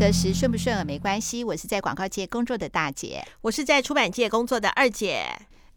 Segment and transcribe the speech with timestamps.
[0.00, 1.44] 得时，顺不顺耳没关系。
[1.44, 5.26] 我是在广告界工作的大姐，我是在出版界工作的二姐。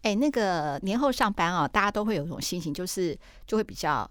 [0.00, 3.16] 哎，那个年后上班哦，大家都会有一种心情，就是
[3.46, 4.10] 就会比较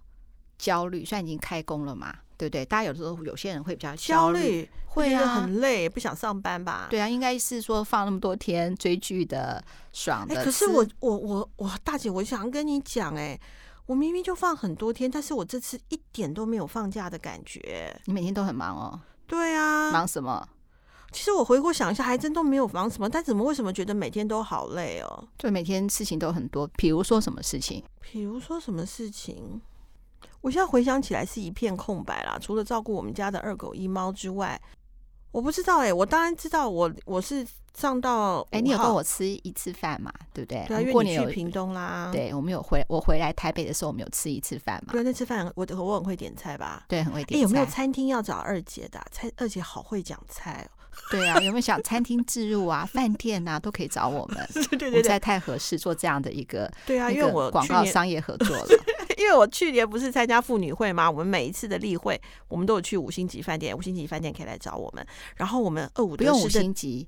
[0.59, 1.03] 焦虑。
[1.03, 2.63] 虽然已经开工了嘛，对不对？
[2.63, 6.85] 大家有时候有些人会比较焦虑，焦虑会啊，很累，不想上班吧？
[6.91, 10.43] 对啊，应该是说放那么多天追剧的、爽的。
[10.43, 13.39] 可是我我我我大姐，我想跟你讲，哎。
[13.85, 17.93] 我明明就放很多天，但是我这次一点都没有放假的感觉。
[18.05, 18.97] 你每天都很忙哦？
[19.33, 20.47] 对啊，忙什么？
[21.11, 25.27] 其实我回过想一下，还真都没有忙什么，但怎么为什么觉得每天都好累哦？
[25.39, 26.67] 就，每天事情都很多。
[26.75, 27.83] 比如说什么事情？
[27.99, 29.59] 比如说什么事情？
[30.41, 34.59] 我现在回想起来是一片空白啦，除了照顾我们家的二狗一猫之外，
[35.33, 35.93] 我不知道哎、欸。
[35.93, 37.45] 我当然知道我，我我是。
[37.75, 40.13] 上到哎、欸，你有跟我吃一次饭嘛？
[40.31, 40.63] 对不对？
[40.67, 42.11] 对啊，因为你去屏东啦。
[42.13, 44.93] 对，我们有回我回来台北的时候，我们有吃一次饭嘛？
[44.93, 46.85] 对，那吃饭我我很会点菜吧？
[46.87, 47.35] 对，很会点菜。
[47.37, 49.05] 欸、有没有餐厅要找二姐的、啊？
[49.09, 50.85] 菜二姐好会讲菜哦。
[51.09, 52.85] 对啊，有没有想餐厅置入啊？
[52.85, 54.47] 饭店啊，都可以找我们。
[54.53, 58.67] 对对对，对，在太合适做这样的一个对啊，因为我广告商业合作了。
[59.23, 61.09] 因为我去年不是参加妇女会吗？
[61.09, 65.05] 我们每一次的例会，我们都有去五星级饭店，五星级饭店可以来找我们。
[65.37, 67.07] 然后我们二五不用五星级。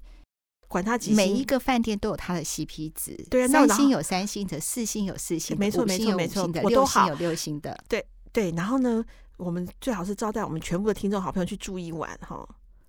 [0.68, 3.16] 管他几星，每一个饭店都有它的 CP 值。
[3.30, 7.78] 对啊，三星有三星的，四星有四星的，没错没错没错，六星有六星的。
[7.88, 9.06] 对对，然后呢，
[9.38, 12.44] 我们最好是招待我们全部的听众好朋友去住一晚哈，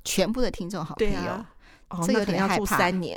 [0.04, 1.44] 全部的听众好朋友。
[1.88, 3.16] 哦，这个可能要住三年，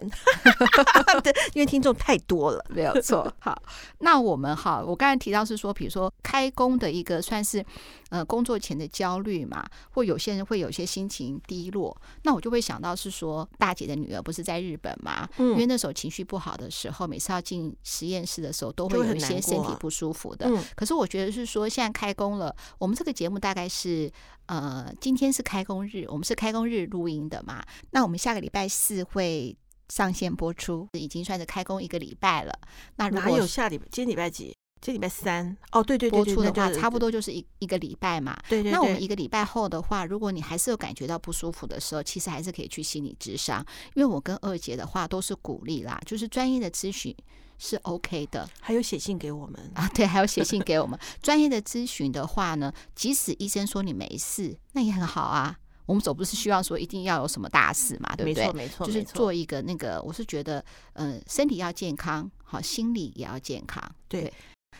[1.23, 3.31] 对，因为听众太多了，没有错。
[3.39, 3.59] 好，
[3.99, 7.65] 那我们哈，我刚才提到是说，比如说开工的一个算是
[8.09, 20.45] 呃工作前的焦虑嘛，或有些人会有些心情低落，那我就会想到是说，大姐的女儿不是在日本嘛，嗯，因为那时候情绪不好的时候，每次要进实验室的时候，都会有一些身体不舒服的。
[20.47, 24.11] 嗯，可是我觉得是说，现在开工了，我们这个节目大概是
[24.49, 28.67] 呃，今天是开工日，我们是开工日录音的嘛，那我们下个礼拜。
[28.67, 29.55] 四会
[29.89, 32.53] 上线播出，已经算是开工一个礼拜了。
[32.95, 33.85] 那如果哪有下礼拜？
[33.91, 34.55] 今天礼拜几？
[34.81, 35.55] 今天礼拜三。
[35.71, 38.35] 哦，对对对，播出的话，差不多就是一一个礼拜嘛。
[38.47, 38.71] 对对对。
[38.71, 43.63] 那我们一个礼拜后的话，如果你还是有感觉到不舒服的时候，其实还是可以去心理咨商。
[43.93, 47.15] 因为我跟二姐的话都是鼓励啦，就是专业的咨询
[47.59, 48.49] 是 OK 的。
[48.59, 49.87] 还有写信给我们啊？
[49.93, 50.99] 对，还有写信给我们。
[51.21, 55.55] 专业的咨询的话呢，即使医生说你没事，那也很好啊。
[55.85, 58.45] 我们总不是希望说一定要有什么大事嘛，对不对？
[58.51, 63.83] 没错，没错，就是做一个那个，我是觉得，嗯、呃，身体要健康，好，心理也要健康。
[64.07, 64.33] 对，对，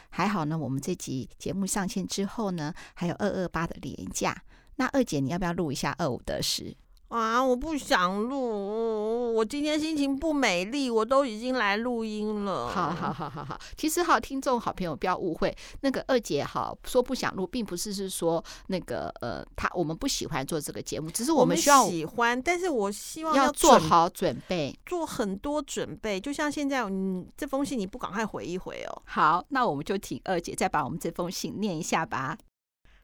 [0.10, 0.56] 还好呢。
[0.56, 4.44] 我们这集节目上线之后呢，还有二二八的廉价，
[4.76, 6.78] 那二姐你要不要录一下二五得十？
[7.10, 7.44] 啊！
[7.44, 12.68] 我不想录，我今天心情不美丽，我都已经来录音了。
[12.68, 26.20] 好好好好好，其实好听众好朋友不要误会，那个二姐哈说不想录，并不是是说那个呃，她我们不喜欢做这个节目，只是我们需要喜欢，但是我希望要做好准备，做很多准备。
[26.20, 29.02] 就像现在，你这封信你不赶快回一回哦。
[29.06, 32.38] 好，那我们就请二姐再把我们这封信念一下吧。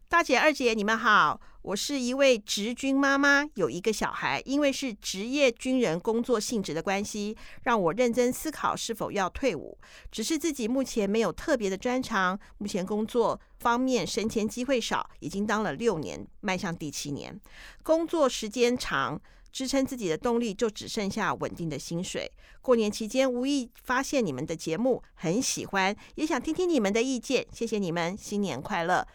[0.07, 4.39] 大姐、二姐，你们好，我是一位职军妈妈，有一个小孩。
[4.45, 9.75] 因为是职业军人工作性质的关系，让我认真思考是否要退伍。
[10.11, 17.37] 只是自己目前没有特别的专长，目前工作方面升迁机会少，已经当了六年，迈向第七年。
[17.81, 19.19] 工作时间长，
[19.51, 22.31] 支撑自己的动力就只剩下稳定的薪水。
[22.61, 27.45] 过年期间无意发现你们的节目，很喜欢，也想听听你们的意见。
[27.51, 29.05] 谢谢你们，新年快乐。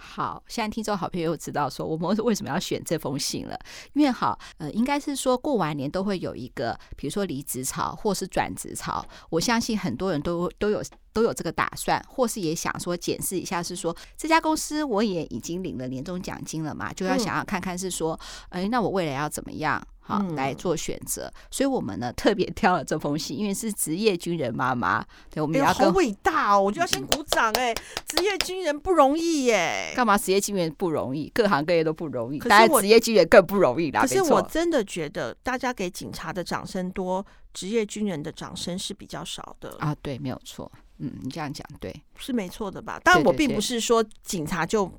[0.00, 3.58] 好，现在听众好朋友知道说我们为什么要选这封信了，
[3.92, 18.18] 因为好，呃，应该是说过完年都会有一个，比如说离职潮或是转职潮，我相信很多人都都有都有这个打算，或是也想说检视一下，是说这家公司我也已经领了年终奖金了嘛，就要想要看看是说，
[18.48, 19.86] 哎，那我未来要怎么样？
[20.00, 27.72] 好，来做选择，嗯，所以我们呢特别挑了这封信，因为是职业军人妈妈，对，我们要好伟大哦，我就要先鼓掌哎，
[28.06, 31.30] 职业军人不容易耶， 干嘛职业军人不容易？
[31.32, 34.00] 各行各业都不容易，当然职业军人更不容易啦。
[34.00, 37.24] 可是我真的觉得，大家给警察的掌声多，
[37.54, 39.94] 职业军人的掌声是比较少的啊。
[40.02, 43.00] 对，没有错，嗯，你这样讲对，是没错的吧？
[43.04, 44.90] 但，我并不是说警察就。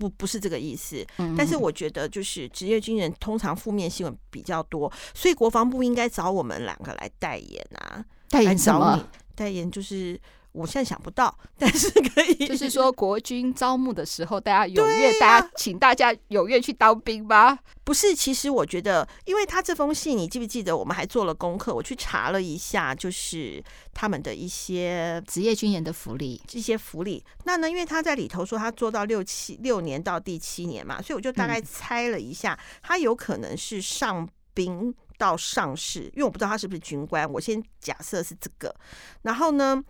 [0.00, 1.06] 不不是这个意思，
[1.36, 9.06] 但是我觉得就是职业军人通常负面新闻比较多，所以国防部应该找我们两个来代言啊，代言什么？
[9.34, 10.18] 代言就是
[10.52, 17.58] 我现在想不到，但是可以， 就是说国军招募的时候，大家踊跃，啊、大家请大家踊跃去当兵吧。
[17.84, 20.76] 不是，其实我觉得，因为他这封信，你记不记得？
[20.76, 23.62] 我们还做了功课，我去查了一下，就是
[23.94, 27.24] 他们的一些职业军人的福利，这些福利。
[27.44, 38.74] 那呢，因为他在里头说他做到六七六年到第七年嘛，所以我就大概猜了一下，嗯、他有可能是上兵到上士，因为我不知道他是不是军官，我先假设是这个。
[39.22, 39.82] 然后呢？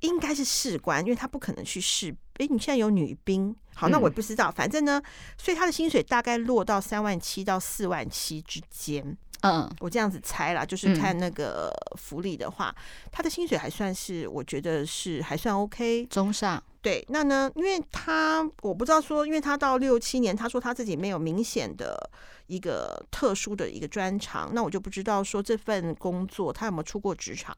[0.00, 2.14] 应该是士官，因为他不可能去士。
[2.34, 4.48] 哎，你现在有女兵，好，那我也不知道。
[4.48, 5.02] 嗯、反正呢，
[5.36, 9.16] 所以他的薪水大概落到三万七到四万七之间。
[9.42, 16.62] 嗯，我这样子猜啦，就是看那个福利的话，嗯、他的薪水还算是，我觉得是还算 OK，中上。
[16.80, 22.10] 对，那呢，因为他我不知道说，因为他到六七年，他说他自己没有明显的
[22.46, 27.56] 一个特殊的一个专长，那我就不知道说这份工作他有没有出过职场。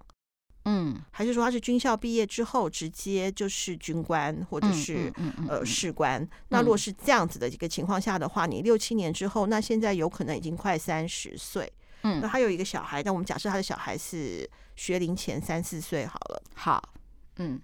[0.73, 5.13] 嗯，还是说他是军校毕业之后直接就是军官或者是
[5.49, 6.25] 呃士官？
[6.49, 11.73] 那如果是这样子的一个情况下的话，你六七年之后，那现在有可能已经快三十岁。
[12.03, 16.43] 嗯，那他有一个小孩，但我们假设他的小孩是学龄前三四岁好了。
[16.55, 16.95] 好，
[17.37, 17.61] 嗯，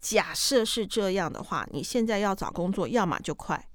[0.00, 3.68] 假设是这样的话，你现在要找工作，要么就快，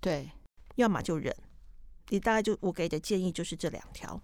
[0.00, 0.30] 对，
[0.76, 1.36] 要么就忍。
[2.08, 4.20] 你大概就我给的建议就是这两条。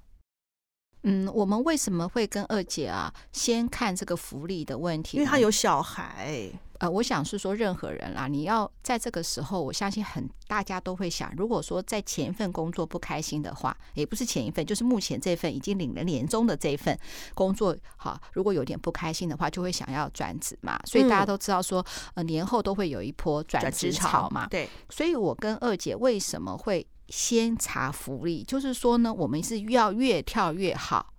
[1.05, 5.17] 嗯，我们为什么会跟二姐啊先看这个福利的问题？
[5.17, 6.51] 因为她有小孩。
[6.79, 16.99] 呃，我想是说，任何人啦，你要在这个时候，我相信很大家都会想，如果说在前一份工作不开心的话，也不是前一份，就是目前这份已经领了年终的这份
[17.35, 20.77] 工作，哈，如果有点不开心的话，就会想要转职嘛。
[20.85, 24.49] 所以大家都知道说，呃，年后都会有一波转职潮嘛。
[24.49, 26.85] 对，所以我跟二姐为什么会？
[27.13, 31.13] 先查福利，就是说呢，我们是要越跳越好，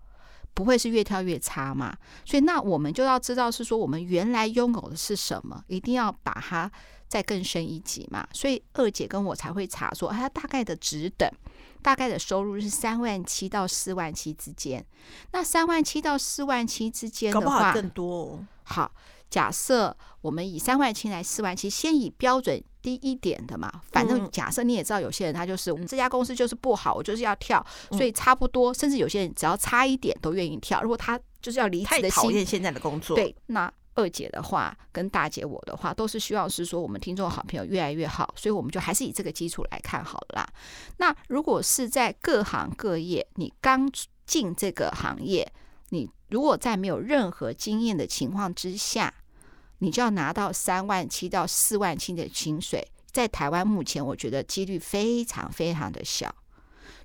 [0.55, 1.95] 不会是越跳越差嘛。
[2.25, 6.71] 所以那我们就要知道是说，我们原来拥有的是什么，一定要把它
[7.07, 8.27] 再更升一级嘛。
[8.33, 11.29] 所以二姐跟我才会查说，它大概的值等，
[11.83, 14.83] 大概的收入是三万七到四万七之间。
[15.31, 18.47] 那三万七到四万七之间的话，更多哦。
[18.63, 18.91] 好，
[19.29, 22.63] 假设我们以三万七来四万七，先以标准。
[22.83, 30.81] 低一点的嘛，反正假设你也知道，有些人他就是我们这家公司就是不好，我就是要跳，所以差不多，甚至有些人只要差一点都愿意跳。
[30.83, 33.15] 如果他就是要离职的心，太讨厌现在的工作。
[33.15, 40.49] 对，那二姐的话跟大姐我的话都是希望是说我们听众好朋友越来越好，所以我们就还是以这个基础来看好了啦。
[40.97, 43.89] 那如果是在各行各业，你刚
[44.25, 45.49] 进这个行业，
[45.89, 49.13] 你如果在没有任何经验的情况之下。
[49.83, 56.33] 你就要拿到三万七到四万七的薪水，在台湾目前我觉得几率非常非常的小，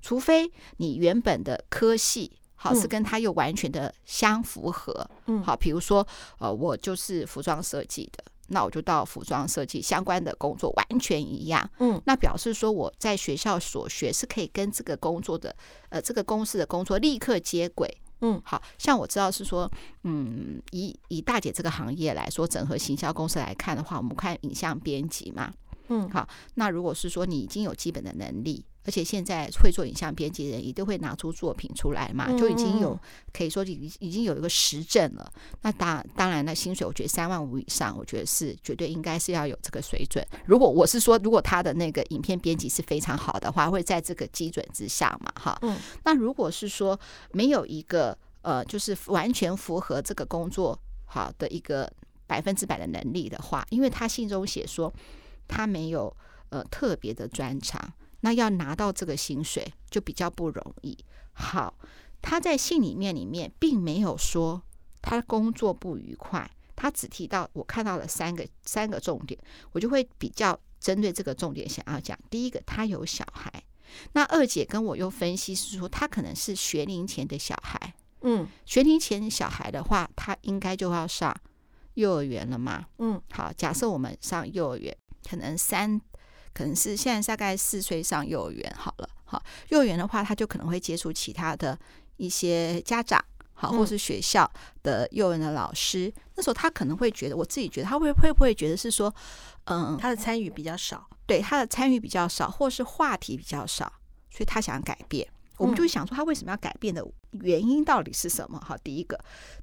[0.01, 15.53] 除非你原本的科系好是跟他又完全的相符合，嗯，好，比如说呃我就是服装设计的，那我就到服装设计相关的工作完全一样，嗯，那表示说我在学校所学是可以跟这个工作的
[15.89, 17.93] 呃这个公司的工作立刻接轨。
[18.21, 19.71] 嗯，好像我知道是说，
[20.03, 25.53] 嗯，以以大姐这个行业来说，整合行销公司来看的话，我们看影像编辑嘛，
[25.87, 28.65] 嗯，好，那如果是说你已经有基本的能力。
[28.85, 32.97] 而且现在会做影像编辑的人，也都会拿出作品出来嘛，就已经有
[33.33, 35.31] 可以说已已经有一个实证了。
[35.61, 40.25] 那当当然了，薪水我觉得三万五以上，我觉得是绝对应该是要有这个水准。
[40.45, 45.59] 如果我是说，如果他的那个影片编辑是非常好的话，会在这个基准之下嘛，哈。
[45.61, 45.77] 嗯。
[46.05, 46.99] 那如果是说
[47.31, 51.91] 没有一个呃，就是完全符合这个工作好的一个
[52.25, 54.91] 百分之百的能力的话，因为他信中写说
[55.47, 56.15] 他没有
[56.49, 57.93] 呃特别的专长。
[58.21, 60.97] 那要拿到这个薪水就比较不容易。
[61.33, 61.73] 好，
[62.21, 64.61] 他在信里面里面并没有说
[65.01, 69.39] 他工作不愉快，他只提到我看到了三个三个重点，
[69.71, 72.17] 我就会比较针对这个重点想要讲。
[72.29, 73.63] 第一个，他有小孩。
[74.13, 77.93] 那二姐跟我又分析是说，他可能是学龄前的小孩。
[78.21, 81.33] 嗯，学龄前小孩的话，他应该就要上
[81.93, 82.85] 幼儿园了嘛。
[82.97, 84.95] 嗯，好，假设我们上幼儿园，
[85.27, 86.01] 可能三。
[86.53, 91.77] 可能是现在大概四岁上幼儿园好了，好，幼儿园的话，他就可能会接触其他的
[92.17, 94.49] 一些家长，好，或是学校
[94.83, 96.11] 的幼儿园的老师。
[96.35, 99.13] 那时候他可能会觉得，我自己觉得他会会不会觉得是说，
[99.65, 103.91] 嗯，他的参与比较少，对，他的参与比较少，或是话题比较少，
[104.29, 105.27] 所以他想改变。
[105.57, 108.57] 我们就会想说，他为什么要改变的原因到底是什么？
[108.65, 109.19] 好，第一个，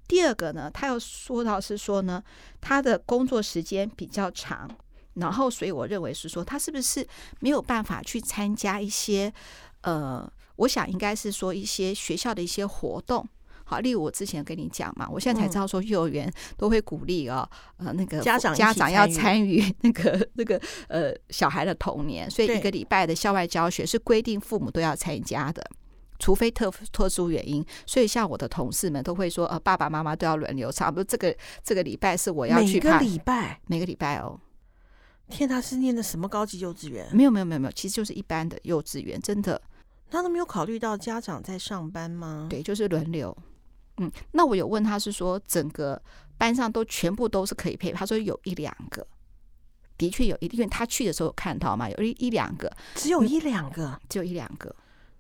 [0.06, 2.22] 第二个呢，他又说到是说呢，
[2.60, 4.70] 他的工作时间比较长。
[5.16, 7.06] 然后，所以我认为是说，他是不是
[7.40, 9.32] 没有办法去参加一些，
[9.80, 13.26] 呃，我想应该是说一些学校的一些活动，
[13.64, 25.64] 好，例如我之前跟你讲嘛，我现在才知道说幼儿园都会鼓励哦，呃，那个家长家长要参与那个那个呃小孩的童年，所以一个礼拜的校外教学是规定父母都要参加的，
[26.18, 27.64] 除非特特殊原因。
[27.86, 33.60] 所以像我的同事们都会说，呃，爸爸妈妈都要轮流，差不多这个这个礼拜是我要去看，每个礼拜？
[33.66, 34.38] 每个礼拜哦。
[35.28, 37.06] 天，他是念的什么高级幼稚园？
[37.14, 39.60] 没有没有没有没有，其实就是一般的幼稚园，真的。
[40.08, 42.46] 他都没有考虑到家长在上班吗？
[42.48, 43.36] 对，就是轮流。
[43.98, 46.00] 嗯，那我有问他是说，整个
[46.38, 49.04] 班上都全部都是可以配，他说有一两个，
[49.98, 54.74] 的确有一，因为他去的时候有看到嘛，有一一两个，只有一两个，嗯，只有一两个。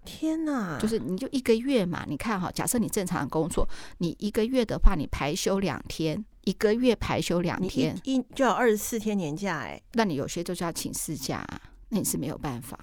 [0.04, 0.78] 天哪！
[0.78, 11.44] 就是你就一个月嘛，你看哈，假设你正常工作，你一个月的话，你排休两天，一个月排休两天，一就要二十四天年假哎，那你有些就是要请事假，
[11.88, 12.78] 那你是没有办法。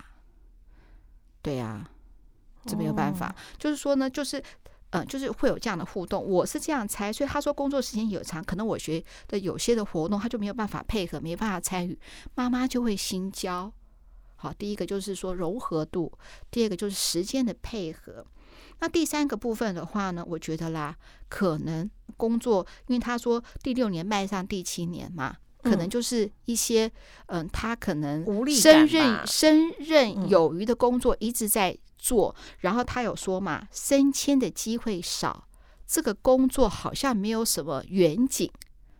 [1.41, 1.89] 对呀，
[2.65, 3.33] 这没有办法。
[3.57, 4.43] 就是说呢，就是
[4.89, 6.21] 嗯，就是会有这样的互动。
[6.21, 11.97] 我是这样猜，所以他说工作时间有长，可能我学的有些的活动他就没有办法配合，没办法参与，
[12.35, 13.71] 妈妈就会心焦。
[14.35, 16.11] 好，第一个就是说融合度，
[16.51, 18.25] 第二个就是时间的配合。
[18.83, 20.93] 那第三个部分的话呢，我觉得啦，
[21.29, 26.91] 可能工作，因为他说第六年迈上第七年嘛，可能就是一些
[27.27, 35.47] 嗯，他可能胜任胜任有余的工作一直在做，然后他有说嘛，升迁的机会少，
[35.87, 38.51] 这个工作好像没有什么远景。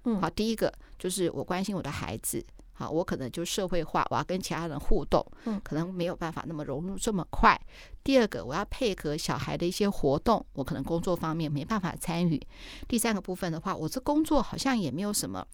[0.06, 2.42] 嗯，好，第一个就是我关心我的孩子。
[2.76, 7.60] 好，我可能就社会化，我要跟其他人互动，嗯可能没有办法那么融入这么快。
[8.04, 12.42] 第二个，我要配合小孩的一些活动，我可能工作方面没办法参与。
[12.88, 15.48] 第三个部分的话，我这工作好像也没有什么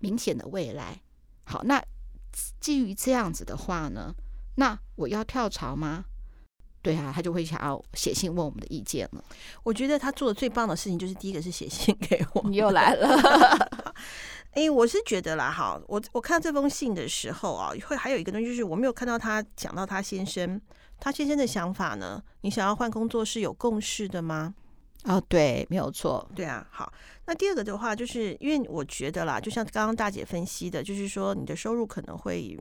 [0.00, 1.00] 明显的未来。
[1.44, 1.80] 好，那
[2.58, 4.12] 基于这样子的话呢，
[4.56, 6.04] 那我要跳槽吗？
[6.82, 9.22] 对啊，他就会想要写信问我们的意见了。
[9.62, 12.48] 我觉得他做的最棒的事情就是第一个是写信给我。
[12.48, 13.06] 你又来了。
[14.52, 20.60] 哎，我是觉得啦，哈，我我看到这封信的时候啊，会还有一个东西，就是我没有看到他讲到他先生，
[21.00, 22.22] 他先生的想法呢。
[22.42, 24.54] 你想要换工作是有共识的吗？
[25.04, 26.66] 哦，对，没有错，对啊。
[26.70, 26.92] 好，
[27.26, 32.58] 那第二个的话，就是因为我觉得啦，就像刚刚大姐分析的，就是说你的收入可能会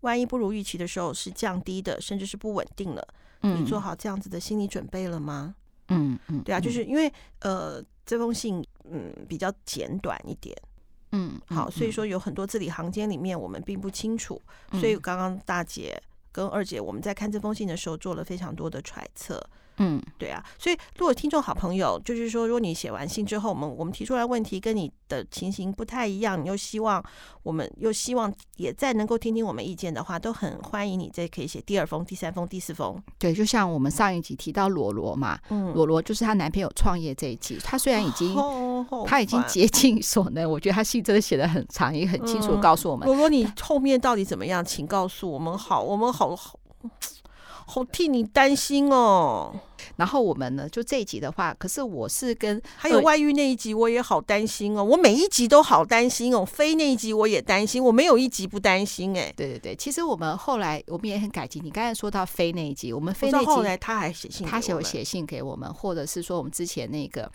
[0.00, 3.06] 万一不如预期的时候是降低的，甚至是不稳定了。
[3.42, 5.54] 嗯，你做好这样子的心理准备了吗？
[5.88, 10.56] 嗯嗯，对啊，就是因为呃，这封信嗯比较简短一点。
[11.12, 14.40] 嗯，好，所以说有很多字里行间里面我们并不清楚，
[14.72, 16.02] 所以刚刚大姐
[16.34, 19.40] 跟二姐我们在看这封信的时候做了非常多的揣测。
[19.78, 27.02] 嗯，对啊，所以如果听众好朋友就是说，如果你写完信之后，我们我们提出来问题跟你的情形不太一样，你又希望
[27.42, 32.96] 我们又希望也再能够听听我们意见的话，都很欢迎你再可以写第二封、第三封、第四封。
[33.18, 38.36] 对，就像我们上一集提到罗罗嘛，嗯，罗罗就是她男朋友创业这一集，她虽然已经
[39.06, 43.06] 她已经竭尽所能，我觉得她信真的写得很长，也很清楚告诉我们。
[43.06, 44.64] 罗罗，你后面到底怎么样？
[44.64, 45.58] 请告诉我们。
[45.58, 46.58] 好，我们好好。
[47.66, 49.54] 好替你担心哦，
[49.96, 54.84] 然后我们呢，就这一集的话，可是我是跟还有外遇那一集，我也好担心哦。
[54.84, 59.32] 我每一集都好担心哦，飞那一集我也担心，我没有一集不担心哎。
[59.36, 67.30] 对对对，其实我们后来我们也很感激你刚才说到飞那一集，我们飞那一集后来他还写信，他写写信给我们，或者是说我们之前那个。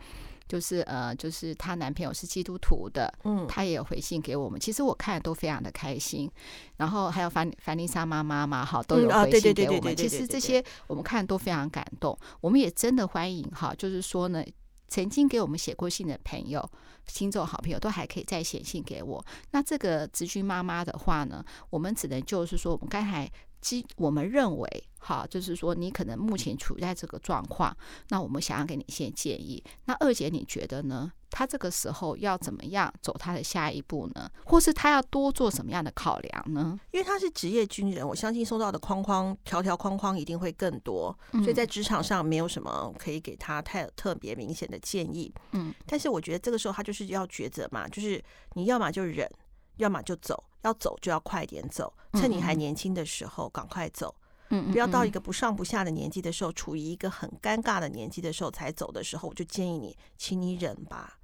[0.49, 4.59] 就是呃，就是她男朋友是基督徒的，嗯，她也有回信给我们。
[4.59, 6.29] 其实我看都非常的开心。
[6.75, 9.95] 然后还有凡凡丽莎妈妈嘛，哈，都有回信给我们。
[9.95, 12.17] 其实这些我们看都非常感动。
[12.41, 14.43] 我们也真的欢迎哈，就是说呢，
[14.87, 16.67] 曾经给我们写过信的朋友、
[17.05, 19.23] 听众好朋友，都还可以再写信给我。
[19.51, 23.31] 那这个直军妈妈的话呢，我们只能就是说，我们刚才。
[23.61, 27.75] 基我们认为，哈，就是说你可能目前处在这个状况，
[28.09, 29.63] 那我们想要给你一些建议。
[29.85, 31.11] 那二姐你觉得呢？
[31.31, 34.27] 他这个时候要怎么样走他的下一步呢？
[34.45, 36.79] 或是他要多做什么样的考量呢？
[36.89, 45.31] 因为他是职业军人，我相信收到的框框条条框框一定会更多，所以在职场上没有什么可以给他太特别明显的建议。
[45.51, 48.19] 嗯，但是我觉得这个时候他就是要抉择嘛，就是
[48.55, 49.29] 你要么就忍，
[49.77, 50.43] 要么就走。
[50.63, 54.13] 要走就要快点走，趁你还年轻的时候赶快走，
[54.49, 61.19] 嗯，不要到一个不上不下的年纪的时候，处于一个很尴尬的年纪的时候才走的时候，我就建议你，请你忍吧。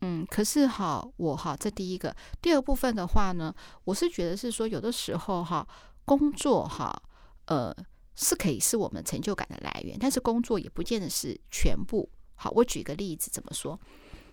[0.00, 5.66] 嗯，可是哈，我哈，这第一个，第二部分的话呢，我是觉得是说，有的时候哈，
[6.04, 6.92] 工作哈，
[7.46, 7.72] 呃，
[8.16, 12.10] 是可以是我们成就感的来源，但是工作也不见得是全部。
[12.34, 13.78] 好，我举个例子，怎么说？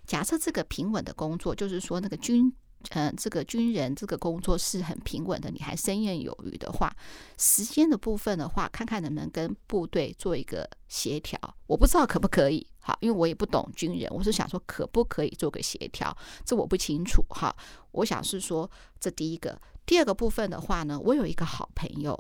[0.05, 2.51] 假设这个平稳的工作，就是说那个军。
[2.91, 6.95] 嗯、呃，这个军人这个工作是很平稳的，你还胜任有余的话，
[7.37, 11.39] 时间的部分的话，看看能不能跟部队做一个协调。
[11.67, 17.55] 我不知道可不可以，好，因为我也不懂军人，我是想说可不可以做个协调，这我不清楚哈。
[17.91, 18.69] 我想是说，
[18.99, 22.17] 这第一个，第二个部分的话呢，我有一个好朋友，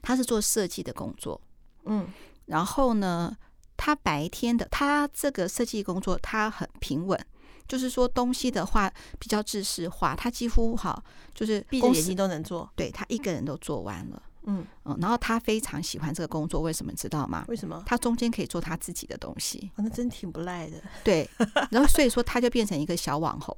[0.00, 1.40] 他是做设计的工作，
[1.84, 2.06] 嗯，
[2.46, 3.36] 然后呢，
[3.76, 7.18] 他白天的他这个设计工作，他很平稳。
[7.68, 11.02] 就是说东西的话比较制式化，他几乎哈
[11.34, 17.44] 就是闭着眼睛都能做，对他一个人都做完了，嗯嗯，然后他非常喜欢这个工作，为什么知道吗？
[17.48, 17.82] 为什么？
[17.84, 20.80] 他中间可以做他自己的东西，哦，那真挺不赖的。
[21.02, 21.28] 对，
[21.70, 23.56] 然后所以说他就变成一个小网红，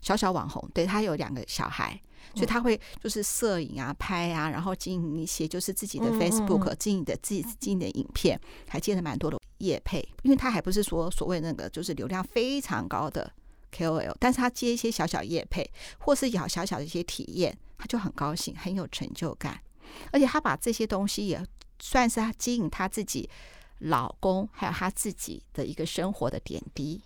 [0.00, 0.68] 小小网红。
[0.74, 1.98] 对，他有两个小孩，
[2.34, 8.38] 所以他会就是摄影啊、拍啊，然后经营一些就是自己的 Facebook，经营的自己经营的影片，
[8.68, 9.38] 还接了蛮多的。
[9.58, 13.32] 业配，因为他还不是说所谓那个就是流量非常高的
[13.72, 15.68] KOL，但是他接一些小小业配，
[15.98, 19.60] 或是有小小的一些体验，他就很高兴，很有成就感。
[20.10, 21.44] 而且他把这些东西也
[21.78, 23.28] 算是他经营他自己
[23.80, 27.00] 老公还有他自己的一个生活的点滴。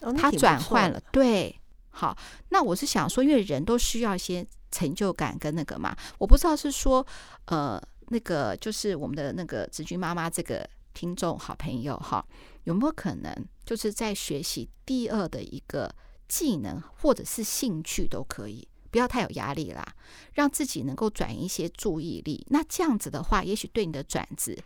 [0.00, 1.60] 哦、他转换了，对，
[1.90, 2.16] 好。
[2.50, 7.06] 那我是想说，因为人都需要一些成就感跟那个嘛，我不知道是说
[7.46, 10.68] 呃那个就是我们的那个子君妈妈这个。
[10.92, 12.24] 听众好朋友哈，
[12.64, 13.34] 有没有可能
[13.64, 15.94] 就是在学习第二的一个
[16.28, 19.94] 技能或者是兴趣都可以，不要太有压力啦，
[20.32, 22.46] 让自己能够转移一些注意力。
[22.50, 24.58] 那这样子的话，也许对你的转职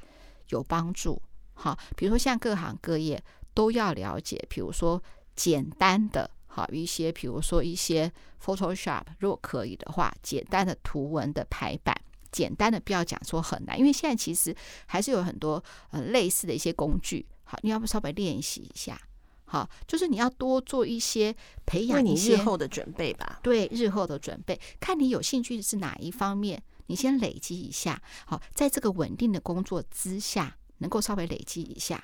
[0.49, 1.21] 有帮助。
[1.55, 3.23] 好，比如说像各行各业
[3.55, 5.03] 都要了解，比如说
[5.35, 8.13] 简单的好一些，比如说一些
[8.45, 11.97] Photoshop，如果可以的话，简单的图文的排版。
[12.33, 14.55] 简单的不要讲说很难，因为现在其实
[14.87, 17.27] 还是有很多呃类似的一些工具。
[17.45, 19.01] 好，你要不稍微练习一下？
[19.45, 21.33] 好，就是你要多做一些
[21.65, 23.39] 培养一些你日后的准备吧。
[23.43, 28.03] 对，日后的准备，看你有兴趣是哪一方面，你先累积一下。
[28.27, 32.03] 好，在这个稳定的工作之下，能够稍微累积一下。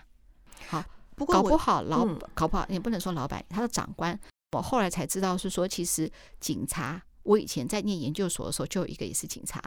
[0.68, 0.84] 好，
[1.16, 4.16] 不过搞不好老、嗯、搞不好也不能说老板，他的长官，
[4.52, 7.02] 我后来才知道是说，其实警察。
[7.22, 9.62] 我以前在念研究所的时候，就有一个也是警察，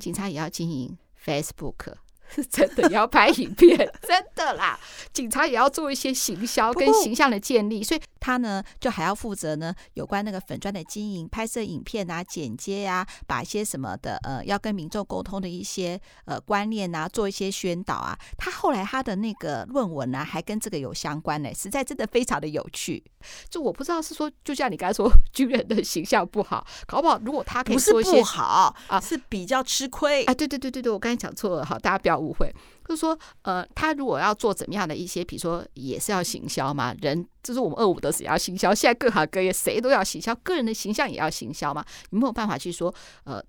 [0.00, 1.94] 警察也要经营 Facebook。
[2.50, 4.78] 真的要拍影片， 真的啦！
[5.12, 18.18] 警察也要做一些行销跟形象的建立，所以他呢就还要负责呢有关那个粉砖的经营、拍摄影片啊、剪接呀、啊，把一些什么的呃要跟民众沟通的一些呃观念啊，做一些宣导啊。
[18.36, 23.04] 他后来他的那个论文呢、啊，还跟这个有相关呢，实在真的非常的有趣。
[23.48, 30.34] 就我不知道是说，就像你刚才说， 军人的形象不好，搞不好如果他可以做一些不好啊，是比较吃亏啊。
[30.34, 32.13] 对对对对对，我刚才讲错了，好，大家不要。
[32.20, 32.52] 不会，
[32.86, 43.42] 就是说，呃，他如果要做怎么样的一些，比如说，也是要行销嘛，人就是我们二五得是也要行销，现在各行各业谁都要行销，个人的形象也要行销嘛，你没有办法去说，呃，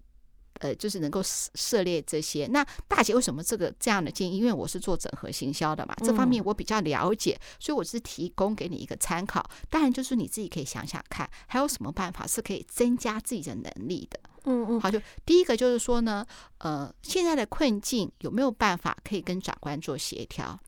[0.60, 2.48] 呃，就是能够涉猎这些。
[2.48, 4.38] 那大姐为什么这个这样的建议？
[4.38, 9.48] 因为我是做整合行销的嘛，这方面我比较了解，所以我是提供给你一个参考。
[9.70, 14.20] 当然，就是你自己可以想想看，还有什么办法是可以增加自己的能力的。
[14.46, 16.26] 嗯嗯，好，就第一个就是说呢，
[16.60, 20.60] 呃，现在的困境有没有办法可以跟长官做协调？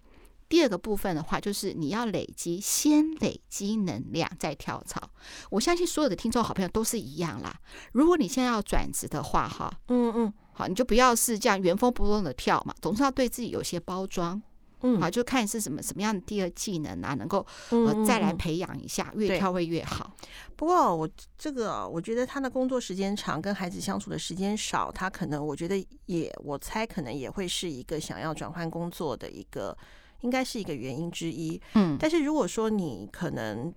[0.49, 5.09] 第二个部分的话，就是你要累积，先累积能量再跳槽。
[5.49, 7.53] 我相信所有的听众好朋友都是一样啦。
[7.91, 14.41] 如果你现在要转职的话，哈，嗯嗯，好，你就不要是这样原封不动的跳嘛，总是要对自己有些包装。
[14.81, 20.13] 嗯，好，就看是什么什么样的第二技能啊，能够呃再来培养一下，越跳会越好。
[20.55, 29.75] 不过我这个我觉得他的工作时间长，跟孩子相处的时间少，他可能我觉得也我猜可能也会是一个想要转换工作的一个，
[30.21, 31.59] 应该是一个原因之一。
[31.73, 33.73] 嗯，但是如果说你可能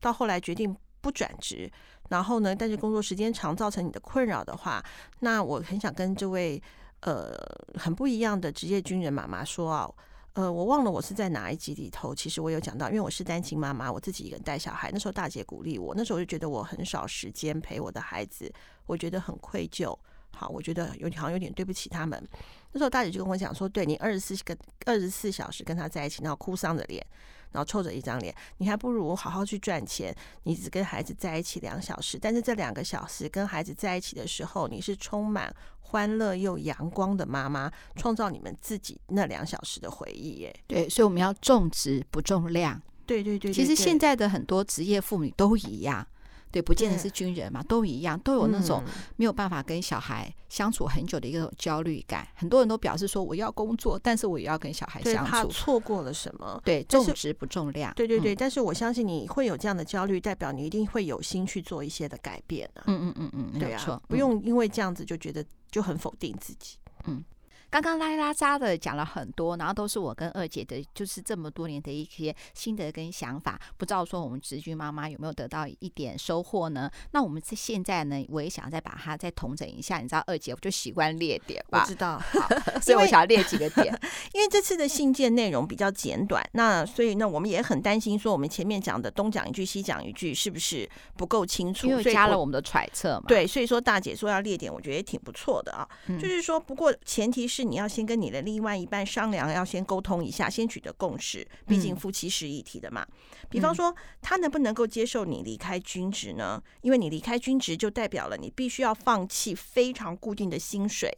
[0.00, 1.70] 到后来决定不转职，
[2.10, 4.84] 然后呢，但是工作时间长造成你的困扰的话，
[5.20, 6.62] 那我很想跟这位
[7.00, 7.34] 呃
[7.78, 9.90] 很不一样的职业军人妈妈说啊。
[10.34, 14.88] 呃，我忘了我是在哪一集里头，其实我有讲到，因为我是单亲妈妈，我自己一个人带小孩。
[14.92, 18.50] 那时候大姐鼓励我，那时候我就觉得我很少时间陪我的孩子，
[18.86, 19.96] 我觉得很愧疚。
[20.32, 22.28] 好，我觉得有好像有点对不起他们。
[22.70, 27.04] 那时候大姐就跟我讲说，对，你二十四个二十四小时跟他在一起，然后哭丧着脸。
[27.52, 30.14] 然后臭着一张脸，你还不如好好去赚钱。
[30.44, 40.40] 你只跟孩子在一起两小时，但是这两个小时跟孩子在一起的时候，你是充满欢乐又阳光的妈妈，创造你们自己那两小时的回忆。
[40.40, 42.80] 耶，对，所以我们要重质不重量。
[43.06, 46.06] 对对对，其实现在的很多职业妇女都一样，
[46.50, 48.82] 对，不见得是军人嘛，都一样，都有那种
[49.16, 52.26] 没有办法跟小孩相处很久的一个焦虑感。
[52.34, 56.60] 很多人都表示说，我要工作，但是我也要跟小孩相处，怕错过了什么？
[56.64, 57.92] 对，重质不重量。
[57.94, 62.84] 对对对，但是我相信你会有这样的焦虑，代表你一定会有心去做一些的改变啊。
[62.86, 66.76] 嗯嗯嗯嗯，对啊，不用因为这样子就觉得就很否定自己。
[67.04, 67.24] 嗯。
[67.70, 73.58] 刚刚拉里拉扎的讲了很多，然后都是我跟二姐的，就是这么多年的一些心得跟想法。
[73.76, 76.90] 不知道说我们直军妈妈有没有得到一点收获呢？
[77.12, 79.98] 那我们现在呢，我也想再把它再统整一下。
[79.98, 81.82] 你知道二姐我就习惯列点吧？
[81.82, 82.48] 我知道，好，
[82.82, 83.96] 所以我想要列几个点。
[84.40, 91.86] 因为这次的信件内容比较简短，那所以呢，我们也很担心说我们前面讲的东讲一句西讲一句是不是不够清楚？
[91.86, 93.24] 因为加了我们的揣测嘛。
[93.28, 95.86] 对，所以说大姐说要列点，我觉得也挺不错的啊。
[96.08, 97.60] 嗯、就是说，不过前提是。
[97.60, 101.46] 是你要先跟你的另外一半商量，要先沟通一下，先取得共识。
[101.66, 103.06] 毕竟夫妻是一体的嘛。
[103.50, 106.62] 比方说，他能不能够接受你离开军职呢？
[106.80, 111.14] 因为你离开军职，就代表了你必须要放弃非常固定的薪水，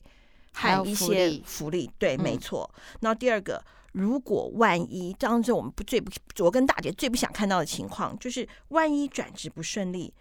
[0.52, 1.90] 还有一些福利。
[1.98, 2.70] 对，没错。
[3.00, 3.62] 那第二个，
[3.92, 6.10] 如果万一，当时我们不最不，
[6.44, 10.12] 我跟大姐最不想看到的情况，就是万一转职不顺利，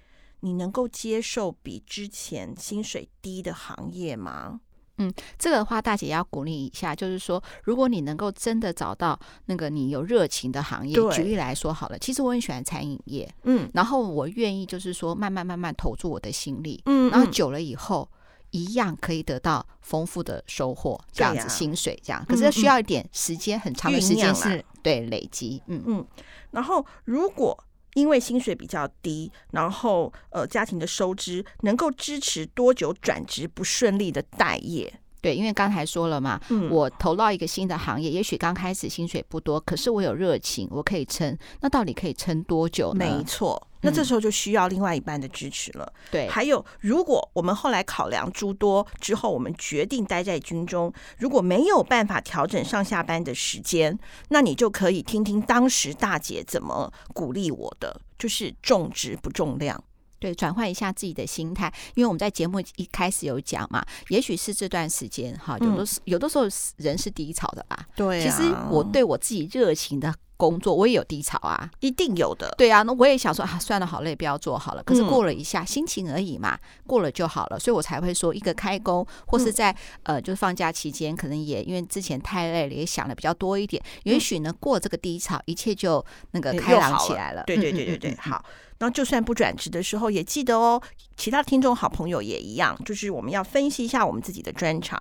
[0.42, 4.62] 你能够接受比之前薪水低的行业吗？
[4.98, 18.08] 嗯，这个的话，大姐要鼓励一下，就是说，如果你能够真的找到那个你有热情的行业，举例来说好了，其实我很喜欢餐饮业，嗯，然后我愿意就是说，慢慢慢慢投注我的心力，嗯，然后久了以后，
[18.52, 26.08] 一样可以得到丰富的收获，这样子薪水这样，可是需要一点时间，很长的时间是对累积，嗯嗯，
[26.52, 27.58] 然后如果。
[27.96, 34.94] 因为薪水比较低，然后呃，家庭的收支能够支持多久转职不顺利的待业？
[35.20, 41.38] 对，因为刚才说了嘛，嗯，我投到一个新的行业，也许刚开始薪水不多，可是我有热情，我可以撑。
[41.60, 43.06] 那到底可以撑多久呢？
[43.06, 43.68] 没错。
[43.82, 45.94] 那这时候就需要另外一半的支持了。
[46.10, 53.98] 对，还有，如果我们后来考量诸多之后，我们决定待在军中，如果没有办法调整上下班的时间，
[54.30, 59.84] 那你就可以听听当时大姐怎么鼓励我的，就是重质不重量。
[60.22, 66.46] 对，转换一下自己的心态，因为我们在节目一开始有讲嘛，也许是这段时间哈，有的时有的时候
[66.78, 67.88] 人是低潮的吧。
[67.96, 70.14] 对，其实我对我自己热情的。
[70.38, 72.52] 工作我也有低潮啊，一定有的。
[72.58, 74.82] 对啊，那我也想说啊，算了，好累，不要做好了。
[74.82, 76.58] 可是过了一下，心情而已嘛，
[76.88, 77.60] 过了就好了。
[77.60, 83.80] 所以我才会说，一个开工或是在呃，就是放假期间，可能也因为之前太累了，也想的比较多一点。
[84.06, 87.44] 也许呢，过这个低潮，一切就那个开朗起来了。
[87.46, 88.44] 对对对对对，好。
[88.82, 90.82] 那就算不转职的时候，也记得哦，
[91.16, 95.00] 其他听众好朋友也一样，就是我们要分析一下我们自己的专长。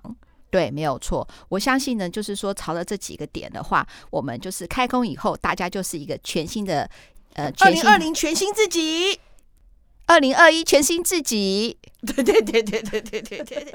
[0.50, 1.26] 对，没有错。
[1.48, 6.90] 我相信呢，就是说，朝着这几个点的话，我们就是开工以后，大家就是一个全新的
[7.32, 9.18] 呃，二零二零全新自己，
[10.04, 11.78] 二零二一全新自己。
[12.06, 13.74] 对对对对对对对对。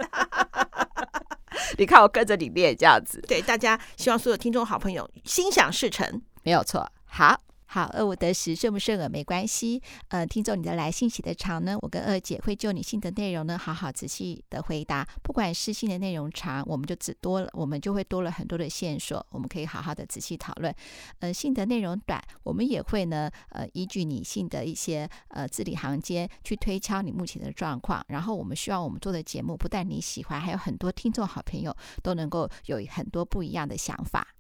[1.80, 6.92] 你看我跟着你练这样子，对大家，希望所有听众好朋友心想事成，没有错。
[7.06, 7.45] 好。
[7.68, 9.82] 好，二五得十，顺不顺耳没关系。
[10.10, 15.08] 呃，听众你的来信写得长呢，我跟二姐会就你信的内容呢，好好仔细的回答。
[15.24, 20.74] 不管是信的内容长，我们就只多了，我们就会多了很多的线索，我们可以好好的仔细讨论。
[21.20, 28.06] 呃，信的内容短，我们也会呢，呃，依据你信的一些呃字里行间去推敲你目前的状况。
[28.10, 34.35] 然后我们希望我们做的节目，不但你喜欢，还有很多听众好朋友都能够有很多不一样的想法。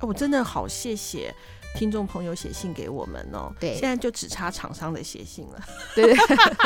[0.00, 1.34] 我真的好谢谢。
[1.76, 5.60] 听众朋友写信给我们哦，对，现在就只差厂商的写信了，
[5.94, 6.16] 对，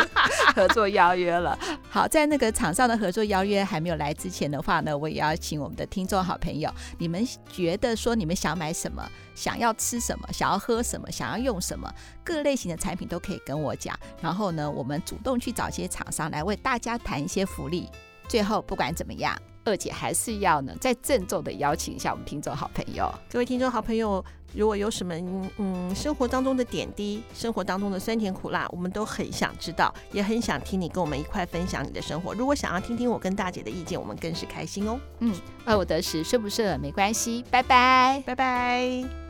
[0.56, 1.58] 合作邀约了。
[1.90, 11.92] 好，在那个厂商的合作邀约还没有来之前的话呢，我也要请我们的听众好朋友，你们觉得说你们想买什么，想要吃什么，想要喝什么，想要用什么，
[12.24, 13.94] 各类型的产品都可以跟我讲。
[14.22, 17.90] 然后呢，我们主动去找一些厂商来为大家谈一些福利。
[18.26, 24.24] 最后不管怎么样，二姐还是要呢再郑重的邀请一下我们听众好朋友，各位听众好朋友。
[24.56, 25.12] 如果有什么
[25.58, 32.32] 嗯生活当中的点滴，生活当中的酸甜苦辣，我们都很想知道，也很想听你跟我们一块分享你的生活。
[32.34, 34.96] 如果想要听听我跟大姐的意见，我们更是开心哦。
[35.18, 39.23] 嗯，二五得十，顺不顺没关系，拜拜，拜拜。